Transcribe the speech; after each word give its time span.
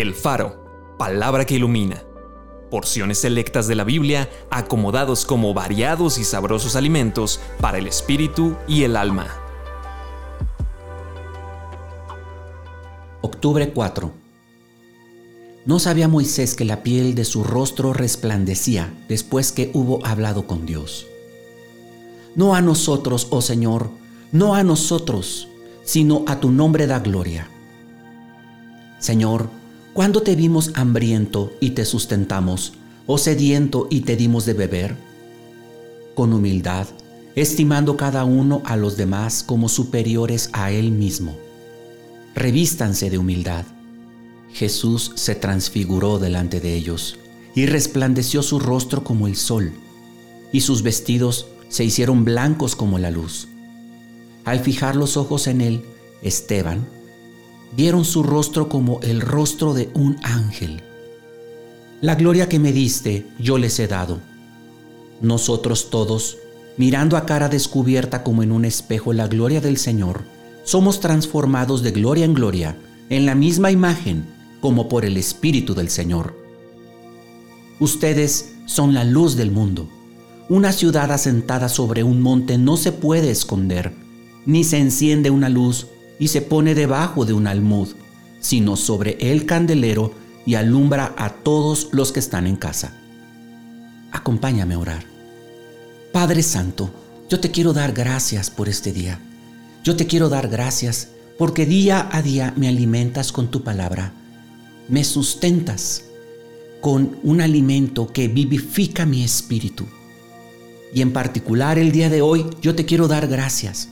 El 0.00 0.14
Faro, 0.14 0.94
palabra 0.96 1.44
que 1.44 1.56
ilumina. 1.56 2.04
Porciones 2.70 3.18
selectas 3.18 3.66
de 3.66 3.74
la 3.74 3.82
Biblia 3.82 4.30
acomodados 4.48 5.26
como 5.26 5.52
variados 5.54 6.18
y 6.18 6.24
sabrosos 6.24 6.76
alimentos 6.76 7.40
para 7.60 7.78
el 7.78 7.88
espíritu 7.88 8.54
y 8.68 8.84
el 8.84 8.96
alma. 8.96 9.26
Octubre 13.22 13.72
4. 13.72 14.12
No 15.66 15.80
sabía 15.80 16.06
Moisés 16.06 16.54
que 16.54 16.64
la 16.64 16.84
piel 16.84 17.16
de 17.16 17.24
su 17.24 17.42
rostro 17.42 17.92
resplandecía 17.92 18.94
después 19.08 19.50
que 19.50 19.72
hubo 19.74 20.06
hablado 20.06 20.46
con 20.46 20.64
Dios. 20.64 21.08
No 22.36 22.54
a 22.54 22.60
nosotros, 22.60 23.26
oh 23.30 23.42
Señor, 23.42 23.90
no 24.30 24.54
a 24.54 24.62
nosotros, 24.62 25.48
sino 25.82 26.22
a 26.28 26.38
tu 26.38 26.52
nombre 26.52 26.86
da 26.86 27.00
gloria. 27.00 27.50
Señor, 29.00 29.57
¿cuándo 29.98 30.22
te 30.22 30.36
vimos 30.36 30.70
hambriento 30.74 31.52
y 31.58 31.70
te 31.70 31.84
sustentamos, 31.84 32.72
o 33.08 33.18
sediento 33.18 33.88
y 33.90 34.02
te 34.02 34.14
dimos 34.14 34.46
de 34.46 34.52
beber? 34.52 34.94
Con 36.14 36.32
humildad, 36.32 36.86
estimando 37.34 37.96
cada 37.96 38.24
uno 38.24 38.62
a 38.64 38.76
los 38.76 38.96
demás 38.96 39.42
como 39.42 39.68
superiores 39.68 40.50
a 40.52 40.70
él 40.70 40.92
mismo. 40.92 41.36
Revístanse 42.36 43.10
de 43.10 43.18
humildad. 43.18 43.64
Jesús 44.52 45.10
se 45.16 45.34
transfiguró 45.34 46.20
delante 46.20 46.60
de 46.60 46.76
ellos 46.76 47.18
y 47.56 47.66
resplandeció 47.66 48.44
su 48.44 48.60
rostro 48.60 49.02
como 49.02 49.26
el 49.26 49.34
sol, 49.34 49.72
y 50.52 50.60
sus 50.60 50.84
vestidos 50.84 51.48
se 51.70 51.82
hicieron 51.82 52.24
blancos 52.24 52.76
como 52.76 53.00
la 53.00 53.10
luz. 53.10 53.48
Al 54.44 54.60
fijar 54.60 54.94
los 54.94 55.16
ojos 55.16 55.48
en 55.48 55.60
él, 55.60 55.82
Esteban, 56.22 56.86
vieron 57.76 58.04
su 58.04 58.22
rostro 58.22 58.68
como 58.68 59.00
el 59.02 59.20
rostro 59.20 59.74
de 59.74 59.90
un 59.94 60.16
ángel. 60.22 60.82
La 62.00 62.14
gloria 62.14 62.48
que 62.48 62.58
me 62.58 62.72
diste, 62.72 63.26
yo 63.38 63.58
les 63.58 63.78
he 63.78 63.88
dado. 63.88 64.18
Nosotros 65.20 65.90
todos, 65.90 66.38
mirando 66.76 67.16
a 67.16 67.26
cara 67.26 67.48
descubierta 67.48 68.22
como 68.22 68.42
en 68.42 68.52
un 68.52 68.64
espejo 68.64 69.12
la 69.12 69.26
gloria 69.26 69.60
del 69.60 69.76
Señor, 69.78 70.22
somos 70.64 71.00
transformados 71.00 71.82
de 71.82 71.90
gloria 71.90 72.24
en 72.24 72.34
gloria, 72.34 72.76
en 73.10 73.26
la 73.26 73.34
misma 73.34 73.70
imagen, 73.70 74.26
como 74.60 74.88
por 74.88 75.04
el 75.04 75.16
Espíritu 75.16 75.74
del 75.74 75.88
Señor. 75.88 76.36
Ustedes 77.80 78.54
son 78.66 78.94
la 78.94 79.04
luz 79.04 79.36
del 79.36 79.50
mundo. 79.50 79.88
Una 80.48 80.72
ciudad 80.72 81.10
asentada 81.12 81.68
sobre 81.68 82.02
un 82.02 82.20
monte 82.20 82.58
no 82.58 82.76
se 82.76 82.92
puede 82.92 83.30
esconder 83.30 83.92
ni 84.48 84.64
se 84.64 84.78
enciende 84.78 85.28
una 85.28 85.50
luz 85.50 85.88
y 86.18 86.28
se 86.28 86.42
pone 86.42 86.74
debajo 86.74 87.24
de 87.24 87.32
un 87.32 87.46
almud, 87.46 87.88
sino 88.40 88.76
sobre 88.76 89.16
el 89.20 89.46
candelero 89.46 90.12
y 90.46 90.54
alumbra 90.54 91.14
a 91.16 91.30
todos 91.30 91.88
los 91.92 92.12
que 92.12 92.20
están 92.20 92.46
en 92.46 92.56
casa. 92.56 92.92
Acompáñame 94.12 94.74
a 94.74 94.78
orar. 94.78 95.04
Padre 96.12 96.42
Santo, 96.42 96.90
yo 97.28 97.38
te 97.40 97.50
quiero 97.50 97.72
dar 97.72 97.92
gracias 97.92 98.50
por 98.50 98.68
este 98.68 98.92
día. 98.92 99.20
Yo 99.84 99.96
te 99.96 100.06
quiero 100.06 100.28
dar 100.28 100.48
gracias 100.48 101.08
porque 101.36 101.66
día 101.66 102.08
a 102.10 102.22
día 102.22 102.52
me 102.56 102.68
alimentas 102.68 103.30
con 103.30 103.50
tu 103.50 103.62
palabra. 103.62 104.12
Me 104.88 105.04
sustentas 105.04 106.04
con 106.80 107.18
un 107.22 107.40
alimento 107.40 108.06
que 108.12 108.28
vivifica 108.28 109.04
mi 109.04 109.22
espíritu. 109.22 109.86
Y 110.94 111.02
en 111.02 111.12
particular 111.12 111.78
el 111.78 111.92
día 111.92 112.08
de 112.08 112.22
hoy 112.22 112.46
yo 112.62 112.74
te 112.74 112.86
quiero 112.86 113.08
dar 113.08 113.28
gracias 113.28 113.90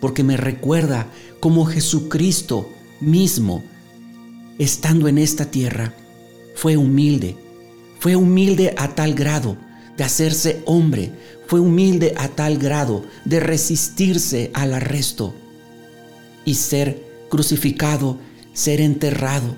porque 0.00 0.22
me 0.22 0.36
recuerda 0.36 1.06
cómo 1.40 1.66
Jesucristo 1.66 2.70
mismo, 3.00 3.62
estando 4.58 5.08
en 5.08 5.18
esta 5.18 5.50
tierra, 5.50 5.94
fue 6.54 6.76
humilde. 6.76 7.36
Fue 7.98 8.16
humilde 8.16 8.74
a 8.76 8.94
tal 8.94 9.14
grado 9.14 9.56
de 9.96 10.04
hacerse 10.04 10.62
hombre. 10.66 11.12
Fue 11.46 11.60
humilde 11.60 12.14
a 12.16 12.28
tal 12.28 12.58
grado 12.58 13.04
de 13.24 13.40
resistirse 13.40 14.50
al 14.54 14.74
arresto 14.74 15.34
y 16.44 16.54
ser 16.54 17.02
crucificado, 17.28 18.18
ser 18.52 18.80
enterrado 18.80 19.54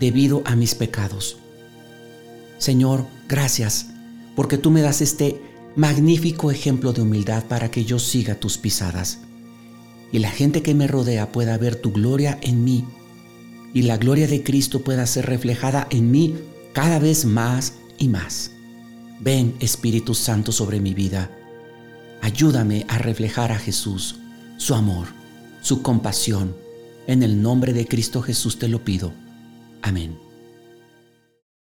debido 0.00 0.42
a 0.44 0.56
mis 0.56 0.74
pecados. 0.74 1.36
Señor, 2.58 3.06
gracias 3.28 3.86
porque 4.34 4.58
tú 4.58 4.70
me 4.70 4.82
das 4.82 5.00
este 5.00 5.40
magnífico 5.76 6.50
ejemplo 6.50 6.92
de 6.92 7.02
humildad 7.02 7.44
para 7.44 7.70
que 7.70 7.84
yo 7.84 7.98
siga 7.98 8.36
tus 8.36 8.58
pisadas 8.58 9.18
y 10.12 10.18
la 10.18 10.30
gente 10.30 10.62
que 10.62 10.74
me 10.74 10.86
rodea 10.86 11.32
pueda 11.32 11.58
ver 11.58 11.76
tu 11.76 11.92
gloria 11.92 12.38
en 12.42 12.64
mí 12.64 12.84
y 13.74 13.82
la 13.82 13.98
gloria 13.98 14.28
de 14.28 14.42
Cristo 14.42 14.80
pueda 14.82 15.04
ser 15.04 15.26
reflejada 15.26 15.88
en 15.90 16.10
mí 16.10 16.36
cada 16.72 17.00
vez 17.00 17.24
más 17.24 17.74
y 17.98 18.08
más. 18.08 18.52
Ven 19.20 19.56
Espíritu 19.58 20.14
Santo 20.14 20.52
sobre 20.52 20.80
mi 20.80 20.94
vida. 20.94 21.30
Ayúdame 22.22 22.86
a 22.88 22.98
reflejar 22.98 23.52
a 23.52 23.58
Jesús, 23.58 24.16
su 24.56 24.74
amor, 24.74 25.08
su 25.60 25.82
compasión. 25.82 26.56
En 27.06 27.22
el 27.22 27.42
nombre 27.42 27.72
de 27.72 27.86
Cristo 27.86 28.22
Jesús 28.22 28.58
te 28.58 28.68
lo 28.68 28.84
pido. 28.84 29.12
Amén. 29.82 30.23